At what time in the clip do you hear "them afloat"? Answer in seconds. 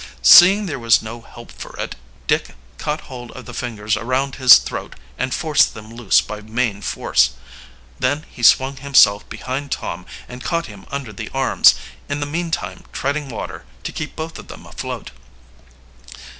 14.47-15.11